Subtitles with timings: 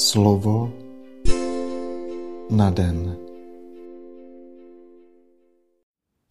[0.00, 0.72] Slovo
[2.50, 3.16] na den.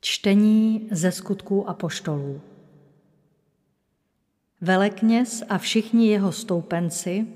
[0.02, 2.42] Čtení ze skutků apoštolů.
[4.62, 7.28] Velekněz a všichni jeho stoupenci,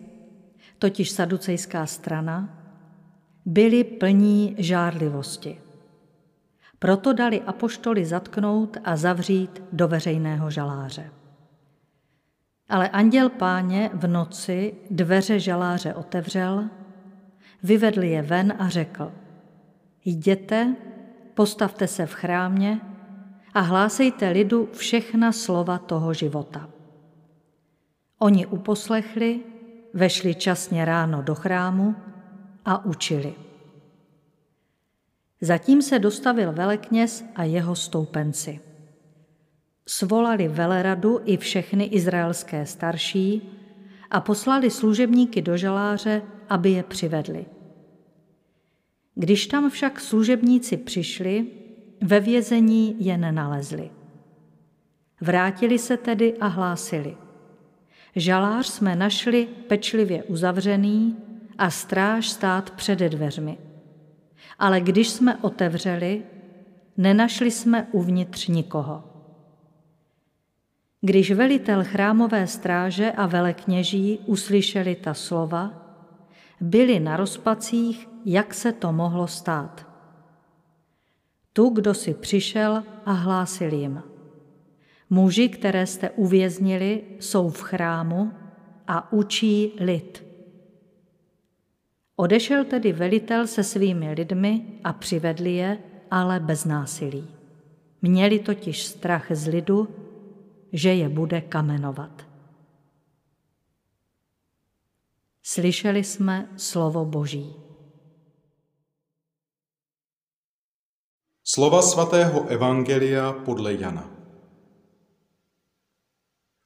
[0.79, 2.49] totiž saducejská strana,
[3.45, 5.61] byli plní žárlivosti.
[6.79, 11.11] Proto dali apoštoly zatknout a zavřít do veřejného žaláře.
[12.73, 16.69] Ale anděl páně v noci dveře žaláře otevřel,
[17.63, 19.11] vyvedl je ven a řekl,
[20.05, 20.75] jděte,
[21.33, 22.81] postavte se v chrámě
[23.53, 26.69] a hlásejte lidu všechna slova toho života.
[28.19, 29.39] Oni uposlechli,
[29.93, 31.95] vešli časně ráno do chrámu
[32.65, 33.33] a učili.
[35.41, 38.72] Zatím se dostavil velekněz a jeho stoupenci.
[39.87, 43.41] Svolali veleradu i všechny izraelské starší
[44.11, 47.45] a poslali služebníky do žaláře, aby je přivedli.
[49.15, 51.45] Když tam však služebníci přišli,
[52.01, 53.91] ve vězení je nenalezli.
[55.21, 57.17] Vrátili se tedy a hlásili.
[58.15, 61.17] Žalář jsme našli pečlivě uzavřený
[61.57, 63.57] a stráž stát před dveřmi.
[64.59, 66.23] Ale když jsme otevřeli,
[66.97, 69.12] nenašli jsme uvnitř nikoho.
[71.05, 75.73] Když velitel chrámové stráže a velekněží uslyšeli ta slova,
[76.61, 79.87] byli na rozpacích, jak se to mohlo stát.
[81.53, 84.03] Tu, kdo si přišel a hlásil jim.
[85.09, 88.31] Muži, které jste uvěznili, jsou v chrámu
[88.87, 90.23] a učí lid.
[92.15, 95.77] Odešel tedy velitel se svými lidmi a přivedli je,
[96.11, 97.27] ale bez násilí.
[98.01, 99.87] Měli totiž strach z lidu,
[100.73, 102.25] že je bude kamenovat.
[105.43, 107.55] Slyšeli jsme slovo Boží.
[111.43, 114.09] Slova svatého Evangelia podle Jana.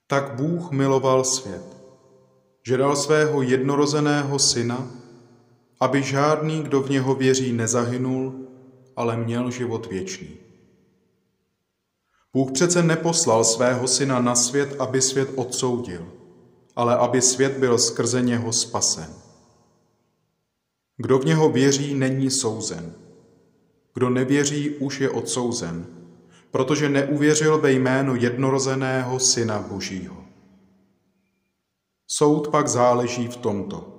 [0.08, 1.78] Tak Bůh miloval svět,
[2.64, 4.88] že dal svého jednorozeného syna,
[5.80, 8.48] aby žádný, kdo v něho věří, nezahynul,
[8.96, 10.47] ale měl život věčný.
[12.34, 16.08] Bůh přece neposlal svého syna na svět, aby svět odsoudil,
[16.76, 19.14] ale aby svět byl skrze něho spasen.
[20.98, 22.94] Kdo v něho věří, není souzen.
[23.94, 25.86] Kdo nevěří, už je odsouzen,
[26.52, 30.24] protože neuvěřil ve jméno jednorozeného Syna Božího.
[32.08, 33.94] Soud pak záleží v tomto.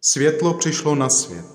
[0.00, 1.46] Světlo přišlo na svět,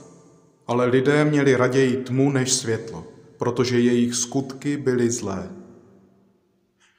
[0.67, 3.03] ale lidé měli raději tmu než světlo,
[3.37, 5.49] protože jejich skutky byly zlé.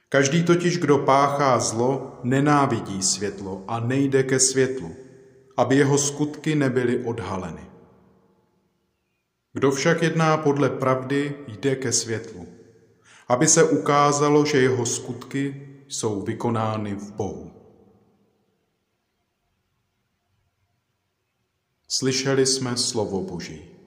[0.09, 4.97] Každý totiž, kdo páchá zlo, nenávidí světlo a nejde ke světlu,
[5.57, 7.67] aby jeho skutky nebyly odhaleny.
[9.53, 12.47] Kdo však jedná podle pravdy, jde ke světlu,
[13.29, 17.53] aby se ukázalo, že jeho skutky jsou vykonány v Bohu.
[21.89, 23.78] Slyšeli jsme slovo Boží.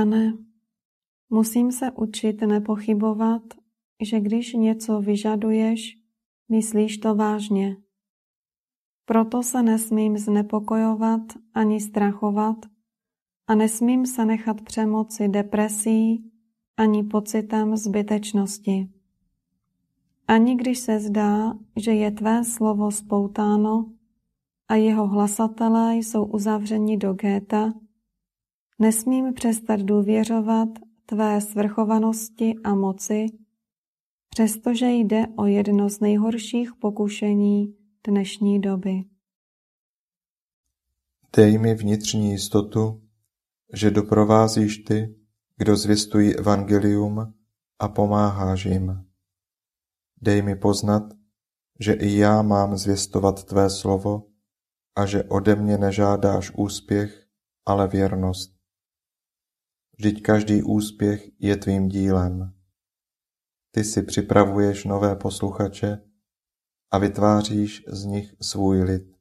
[0.00, 0.38] Pane,
[1.30, 3.42] musím se učit nepochybovat,
[4.02, 5.96] že když něco vyžaduješ,
[6.48, 7.76] myslíš to vážně.
[9.04, 11.20] Proto se nesmím znepokojovat
[11.54, 12.56] ani strachovat
[13.46, 16.32] a nesmím se nechat přemoci depresí
[16.76, 18.88] ani pocitem zbytečnosti.
[20.28, 23.92] Ani když se zdá, že je tvé slovo spoutáno
[24.68, 27.72] a jeho hlasatelé jsou uzavřeni do géta,
[28.80, 30.68] nesmím přestat důvěřovat
[31.06, 33.26] tvé svrchovanosti a moci,
[34.28, 37.76] přestože jde o jedno z nejhorších pokušení
[38.06, 39.04] dnešní doby.
[41.36, 43.02] Dej mi vnitřní jistotu,
[43.72, 45.14] že doprovázíš ty,
[45.56, 47.34] kdo zvěstují evangelium
[47.78, 49.04] a pomáháš jim.
[50.22, 51.02] Dej mi poznat,
[51.80, 54.26] že i já mám zvěstovat tvé slovo
[54.96, 57.26] a že ode mě nežádáš úspěch,
[57.66, 58.59] ale věrnost.
[60.00, 62.54] Vždyť každý úspěch je tvým dílem.
[63.70, 66.02] Ty si připravuješ nové posluchače
[66.90, 69.16] a vytváříš z nich svůj lid,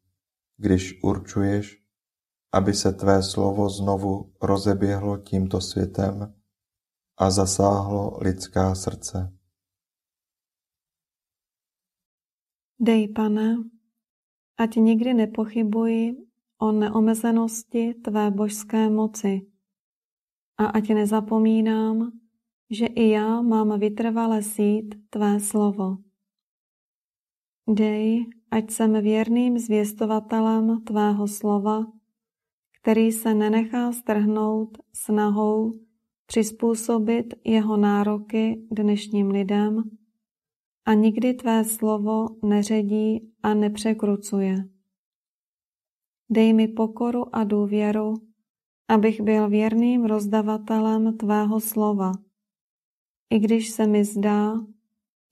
[0.57, 1.83] když určuješ,
[2.53, 6.35] aby se tvé slovo znovu rozeběhlo tímto světem
[7.17, 9.37] a zasáhlo lidská srdce.
[12.79, 13.55] Dej, pane,
[14.57, 16.17] ať nikdy nepochybuji
[16.57, 19.49] o neomezenosti tvé božské moci
[20.59, 22.11] a ať nezapomínám,
[22.69, 25.97] že i já mám vytrvale sít tvé slovo.
[27.69, 31.85] Dej, ať jsem věrným zvěstovatelem tvého slova,
[32.81, 35.79] který se nenechá strhnout snahou
[36.25, 39.83] přizpůsobit jeho nároky dnešním lidem
[40.85, 44.69] a nikdy tvé slovo neředí a nepřekrucuje.
[46.29, 48.28] Dej mi pokoru a důvěru,
[48.89, 52.12] abych byl věrným rozdavatelem tvého slova,
[53.30, 54.53] i když se mi zdá,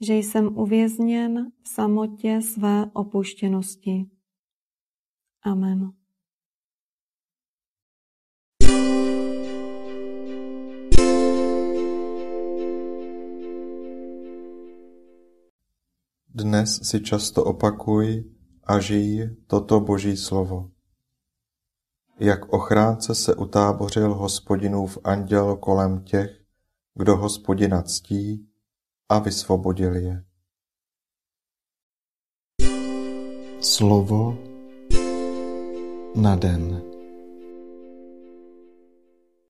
[0.02, 4.06] že jsem uvězněn v samotě své opuštěnosti.
[5.44, 5.92] Amen.
[16.30, 18.24] Dnes si často opakuj
[18.64, 20.77] a žij toto Boží slovo.
[22.20, 26.42] Jak ochránce se utábořil hospodinův anděl kolem těch,
[26.96, 28.50] kdo hospodina ctí
[29.10, 30.24] a vysvobodil je.
[33.62, 34.38] Slovo
[36.16, 36.87] na den.